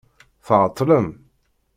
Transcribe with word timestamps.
Tɛeṭlem. 0.45 1.07